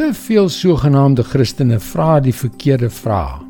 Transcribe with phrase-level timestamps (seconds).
[0.00, 3.42] Te veel sogenaamde Christene vra die verkeerde vrae.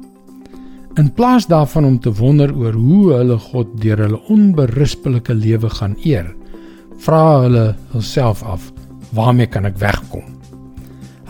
[0.98, 5.94] In plaas daarvan om te wonder oor hoe hulle God deur hulle onberispelike lewe gaan
[6.02, 6.32] eer,
[7.06, 8.66] vra hulle hulself af:
[9.14, 10.26] "Waarmee kan ek wegkom?"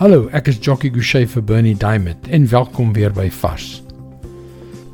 [0.01, 3.83] Hallo, ek is Jockey Gouchee vir Bernie Diamond en welkom weer by Vars.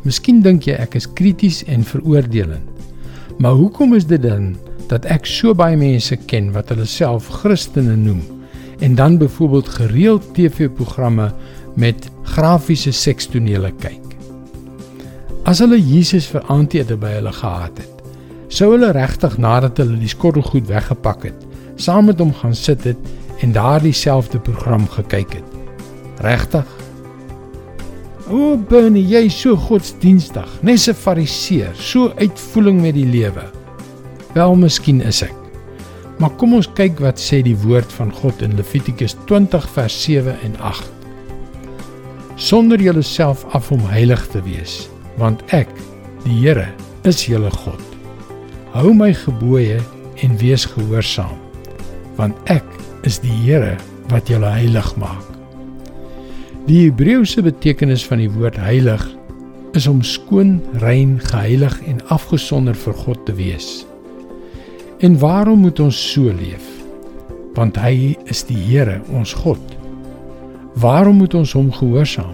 [0.03, 2.67] Miskien dink jy ek is krities en veroordelend.
[3.39, 4.57] Maar hoekom is dit dan
[4.89, 8.36] dat ek so baie mense ken wat hulle self Christene noem
[8.79, 11.31] en dan byvoorbeeld gereeld TV-programme
[11.75, 14.03] met grafiese sekstonele kyk?
[15.47, 18.01] As hulle Jesus vir aandete by hulle gehad het,
[18.47, 21.45] sou hulle regtig nadat hulle die skottelgoed weggepak het,
[21.75, 25.55] saam met hom gaan sit het en daardie selfde program gekyk het.
[26.25, 26.67] Regtig?
[28.27, 33.45] O, Bernie, jy is so godsdienstig, net 'n fariseer, so uitvoering met die lewe.
[34.33, 35.46] Wel, miskien is ek.
[36.17, 40.33] Maar kom ons kyk wat sê die woord van God in Levitikus 20 vers 7
[40.47, 40.87] en 8.
[42.37, 44.85] Sonder julleself af om heilig te wees
[45.17, 45.69] want ek,
[46.21, 46.67] die Here,
[47.09, 47.81] is julle God.
[48.75, 49.79] Hou my gebooie
[50.21, 51.33] en wees gehoorsaam,
[52.19, 52.65] want ek
[53.07, 53.73] is die Here
[54.11, 55.25] wat julle heilig maak.
[56.67, 59.03] Die Hebreëse betekenis van die woord heilig
[59.77, 63.85] is om skoon, rein, geheilig en afgesonder vir God te wees.
[64.97, 66.65] En waarom moet ons so leef?
[67.53, 69.61] Want hy is die Here, ons God.
[70.81, 72.33] Waarom moet ons hom gehoorsaam?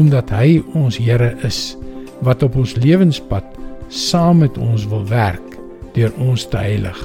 [0.00, 1.76] Omdat hy ons Here is
[2.24, 3.44] wat op ons lewenspad
[3.88, 5.56] saam met ons wil werk
[5.92, 6.98] deur ons te heilig.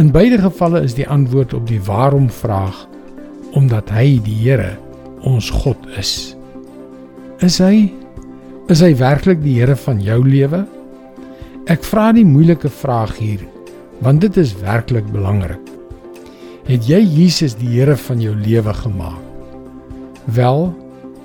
[0.00, 2.86] In beide gevalle is die antwoord op die waarom vraag
[3.56, 4.76] omdat hy die Here
[5.26, 6.32] ons God is.
[7.44, 7.90] Is hy
[8.72, 10.64] is hy werklik die Here van jou lewe?
[11.70, 13.46] Ek vra die moeilike vraag hier
[14.00, 15.60] want dit is werklik belangrik.
[16.64, 19.20] Het jy Jesus die Here van jou lewe gemaak?
[20.24, 20.70] Wel,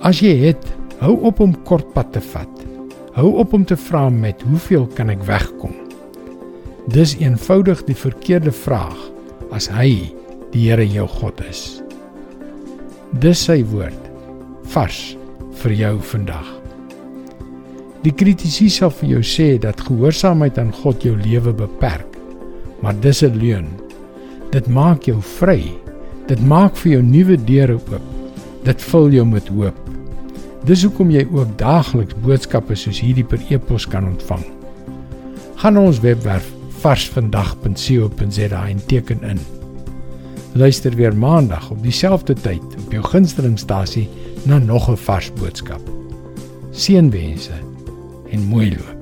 [0.03, 0.65] as jy het,
[1.03, 2.61] Hou op om kortpad te vat.
[3.17, 5.73] Hou op om te vra met hoeveel kan ek wegkom?
[6.91, 8.97] Dis eenvoudig die verkeerde vraag
[9.55, 10.13] as hy
[10.53, 11.81] die Here jou God is.
[13.19, 14.11] Dis sy woord
[14.71, 15.01] vars
[15.61, 16.64] vir jou vandag.
[18.05, 22.19] Die kritisie sal vir jou sê dat gehoorsaamheid aan God jou lewe beperk,
[22.81, 23.65] maar dis 'n leuen.
[24.51, 25.73] Dit maak jou vry.
[26.27, 28.01] Dit maak vir jou nuwe deure oop.
[28.63, 29.75] Dit vul jou met hoop.
[30.65, 34.45] Dis hoekom jy ook daagliks boodskappe soos hierdie per e-pos kan ontvang.
[35.55, 39.39] Gaan na ons webwerf varsvandag.co.za en teken in.
[40.53, 44.09] Luister weer maandag op dieselfde tyd op jou gunstelingstasie
[44.45, 45.81] na nog 'n vars boodskap.
[46.71, 47.74] Seënwense
[48.31, 48.94] en Muelva.